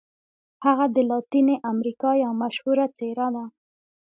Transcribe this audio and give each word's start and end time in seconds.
هغه 0.65 0.85
د 0.95 0.97
لاتیني 1.09 1.55
امریکا 1.71 2.09
یوه 2.23 2.35
مشهوره 2.43 2.85
څیره 2.97 3.27
ده. 3.35 3.45